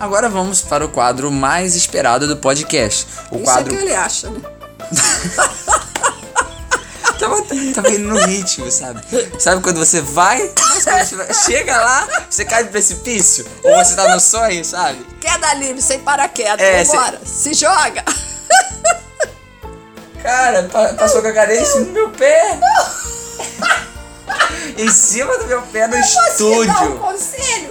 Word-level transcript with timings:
Agora 0.00 0.28
vamos 0.30 0.62
para 0.62 0.84
o 0.84 0.88
quadro 0.88 1.30
mais 1.30 1.76
esperado 1.76 2.26
do 2.26 2.36
podcast. 2.38 3.06
O 3.30 3.36
Isso 3.36 3.44
quadro 3.44 3.74
é 3.74 3.76
que 3.76 3.82
ele 3.84 3.94
acha, 3.94 4.30
né? 4.30 4.40
tava, 7.20 7.36
tava 7.74 7.90
indo 7.90 8.08
no 8.08 8.18
ritmo, 8.24 8.70
sabe? 8.70 9.02
Sabe 9.38 9.62
quando 9.62 9.76
você 9.78 10.00
vai, 10.00 10.50
chega 11.44 11.76
lá, 11.76 12.08
você 12.30 12.46
cai 12.46 12.64
do 12.64 12.70
precipício? 12.70 13.46
Ou 13.62 13.76
você 13.84 13.94
tá 13.94 14.08
no 14.14 14.20
sonho, 14.20 14.64
sabe? 14.64 15.04
Queda 15.20 15.52
livre, 15.54 15.82
sem 15.82 16.00
paraquedas. 16.00 16.60
É, 16.60 16.82
Vambora. 16.84 17.20
Se 17.24 17.52
joga. 17.52 18.02
Cara, 20.22 20.62
pa- 20.64 20.94
passou 20.94 21.20
com 21.22 21.28
a 21.28 21.32
cima 21.32 21.84
do 21.84 21.90
meu 21.92 22.10
pé. 22.10 22.58
em 24.78 24.88
cima 24.90 25.36
do 25.38 25.46
meu 25.46 25.62
pé 25.62 25.86
no 25.86 25.96
Posso 25.96 26.08
te 26.08 26.14
dar 26.14 26.22
um 26.22 26.26
estúdio. 26.62 26.98
conselho? 26.98 27.69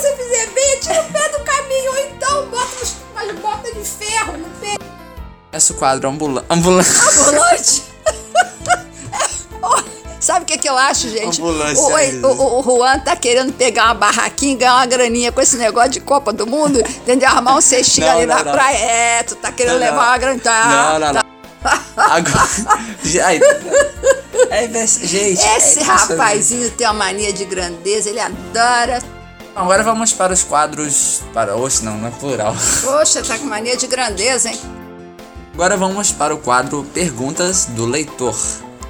Você 0.00 0.16
fizer 0.16 0.46
bem, 0.50 0.80
tira 0.80 1.02
o 1.02 1.12
pé 1.12 1.28
do 1.28 1.44
caminho, 1.44 1.90
ou 1.92 1.98
então 1.98 2.46
bota 2.46 2.66
umas, 2.76 2.96
umas 3.12 3.38
botas 3.40 3.74
de 3.74 3.84
ferro 3.84 4.38
no 4.38 4.48
pé. 4.60 4.76
Esse 5.52 5.74
quadro 5.74 6.08
ambula 6.08 6.44
ambulante. 6.48 6.88
Ambulante. 7.18 7.82
Sabe 10.20 10.42
o 10.42 10.46
que, 10.46 10.58
que 10.58 10.68
eu 10.68 10.76
acho, 10.76 11.08
gente? 11.08 11.40
Ambulância 11.40 11.82
o, 11.82 12.26
o, 12.26 12.32
o, 12.32 12.60
o 12.60 12.62
Juan 12.78 12.98
tá 13.00 13.16
querendo 13.16 13.52
pegar 13.54 13.86
uma 13.86 13.94
barraquinha 13.94 14.52
e 14.52 14.56
ganhar 14.56 14.74
uma 14.76 14.86
graninha 14.86 15.32
com 15.32 15.40
esse 15.40 15.56
negócio 15.56 15.90
de 15.90 16.00
Copa 16.00 16.30
do 16.32 16.46
Mundo, 16.46 16.78
entendeu? 16.80 17.28
Armar 17.28 17.56
um 17.56 17.60
cestinho 17.60 18.06
Não, 18.06 18.16
ali 18.16 18.26
não, 18.26 18.36
na 18.36 18.44
não. 18.44 18.52
praia. 18.52 18.76
É, 18.76 19.22
tu 19.22 19.34
tá 19.36 19.50
querendo 19.50 19.72
Não, 19.74 19.80
não. 19.80 19.86
levar 19.86 20.08
uma 20.08 20.18
graninha. 20.18 20.42
Tá, 20.42 20.98
Não, 20.98 20.98
não, 21.06 21.12
tá. 21.14 21.24
não. 21.24 22.04
Agora. 22.04 22.48
É, 24.50 24.64
impress- 24.64 25.00
gente. 25.02 25.40
é 25.40 25.56
Esse 25.58 25.80
impressionante. 25.80 26.10
rapazinho 26.18 26.70
tem 26.72 26.86
uma 26.86 26.94
mania 26.94 27.32
de 27.32 27.44
grandeza, 27.44 28.08
ele 28.08 28.18
adora. 28.20 29.00
Agora 29.54 29.82
vamos 29.82 30.12
para 30.12 30.32
os 30.32 30.42
quadros. 30.42 31.22
Para 31.34 31.56
os, 31.56 31.80
não, 31.82 31.98
não 31.98 32.08
é 32.08 32.10
plural. 32.10 32.54
Poxa, 32.82 33.22
tá 33.22 33.38
com 33.38 33.44
mania 33.46 33.76
de 33.76 33.86
grandeza, 33.86 34.48
hein? 34.50 34.58
Agora 35.54 35.76
vamos 35.76 36.12
para 36.12 36.34
o 36.34 36.38
quadro 36.38 36.84
Perguntas 36.94 37.66
do 37.66 37.84
Leitor. 37.84 38.34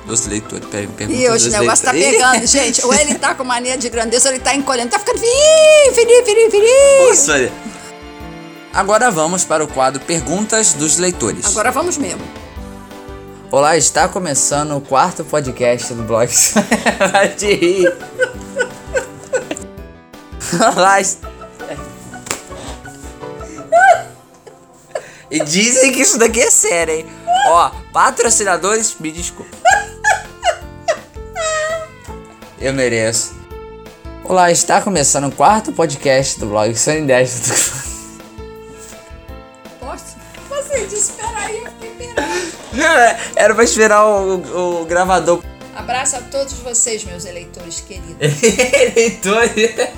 Dos 0.07 0.27
leitores. 0.27 0.65
per- 0.67 0.89
Perguntas 0.89 1.21
E 1.23 1.29
hoje 1.29 1.49
o 1.49 1.53
negócio 1.53 1.85
tá 1.85 1.93
leitores. 1.93 2.17
pegando, 2.19 2.47
gente. 2.47 2.85
Ou 2.85 2.93
ele 2.95 3.15
tá 3.17 3.35
com 3.35 3.45
mania 3.45 3.77
de 3.77 3.89
grandeza, 3.89 4.29
ou 4.29 4.35
ele 4.35 4.43
tá 4.43 4.55
encolhendo. 4.55 4.91
Tá 4.91 4.99
ficando 4.99 5.19
fininho, 5.19 5.95
fininho, 5.95 6.25
fininho, 6.25 6.51
fininho. 6.51 7.09
Nossa. 7.09 7.53
Agora 8.73 9.11
vamos 9.11 9.45
para 9.45 9.65
o 9.65 9.69
quadro 9.69 10.01
Perguntas 10.01 10.73
dos 10.75 10.97
Leitores. 10.99 11.45
Agora 11.47 11.71
vamos 11.71 11.97
mesmo. 11.97 12.23
Olá, 13.51 13.77
está 13.77 14.09
começando 14.09 14.77
o 14.77 14.81
quarto 14.81 15.25
podcast 15.25 15.93
do 15.95 16.03
blog. 16.05 16.29
Vai 17.13 17.29
te 17.31 17.53
rir. 17.55 17.93
E 25.31 25.39
dizem 25.45 25.93
que 25.93 26.01
isso 26.01 26.19
daqui 26.19 26.41
é 26.41 26.51
sério, 26.51 26.93
hein? 26.93 27.07
Ó, 27.47 27.71
patrocinadores, 27.93 28.97
me 28.99 29.13
desculpa. 29.13 29.57
Eu 32.61 32.75
mereço. 32.75 33.39
Olá, 34.25 34.51
está 34.51 34.81
começando 34.81 35.29
o 35.29 35.33
quarto 35.33 35.73
podcast 35.73 36.41
do 36.41 36.47
blog 36.47 36.77
Sunny 36.77 37.07
Dash. 37.07 38.21
Posso? 39.79 40.17
Você 40.49 40.87
disse, 40.87 41.13
peraí, 41.13 41.59
eu 41.59 41.71
fiquei. 41.81 42.11
Era 43.37 43.55
pra 43.55 43.63
esperar 43.63 44.05
o, 44.05 44.81
o 44.81 44.85
gravador. 44.85 45.43
Abraço 45.77 46.17
a 46.17 46.21
todos 46.21 46.55
vocês, 46.55 47.05
meus 47.05 47.25
eleitores 47.25 47.81
queridos. 47.81 48.17
Eleitores. 48.43 49.90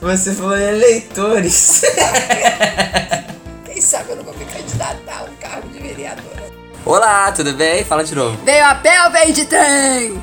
Você 0.00 0.32
falou 0.32 0.56
eleitores. 0.56 1.82
Quem 3.64 3.80
sabe 3.80 4.10
eu 4.10 4.16
não 4.16 4.24
vou 4.24 4.34
me 4.34 4.44
candidatar 4.44 5.20
a 5.20 5.24
um 5.24 5.34
cargo 5.36 5.68
de 5.68 5.78
vereadora. 5.80 6.48
Olá, 6.84 7.30
tudo 7.32 7.52
bem? 7.54 7.84
Fala 7.84 8.04
de 8.04 8.14
novo. 8.14 8.38
Veio 8.44 8.64
a 8.64 8.74
pé 8.76 9.04
ou 9.04 9.10
veio 9.10 9.32
de 9.32 9.44
trem? 9.44 10.22